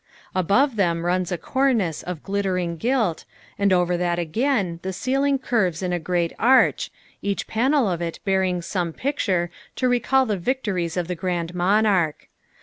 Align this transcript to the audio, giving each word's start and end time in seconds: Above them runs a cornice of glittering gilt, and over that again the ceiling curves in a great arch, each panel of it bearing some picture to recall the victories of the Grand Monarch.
Above 0.33 0.77
them 0.77 1.05
runs 1.05 1.31
a 1.31 1.37
cornice 1.37 2.01
of 2.01 2.23
glittering 2.23 2.75
gilt, 2.75 3.23
and 3.59 3.71
over 3.71 3.95
that 3.97 4.17
again 4.17 4.79
the 4.81 4.91
ceiling 4.91 5.37
curves 5.37 5.83
in 5.83 5.93
a 5.93 5.99
great 5.99 6.33
arch, 6.39 6.89
each 7.21 7.45
panel 7.45 7.87
of 7.87 8.01
it 8.01 8.17
bearing 8.25 8.63
some 8.63 8.93
picture 8.93 9.51
to 9.75 9.87
recall 9.87 10.25
the 10.25 10.37
victories 10.37 10.97
of 10.97 11.07
the 11.07 11.13
Grand 11.13 11.53
Monarch. 11.53 12.29